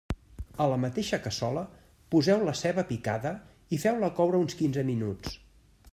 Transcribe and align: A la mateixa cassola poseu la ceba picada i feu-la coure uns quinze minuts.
A 0.63 0.65
la 0.69 0.77
mateixa 0.85 1.19
cassola 1.25 1.63
poseu 2.15 2.45
la 2.49 2.55
ceba 2.61 2.87
picada 2.93 3.35
i 3.79 3.83
feu-la 3.85 4.13
coure 4.21 4.45
uns 4.47 4.61
quinze 4.63 4.91
minuts. 4.93 5.41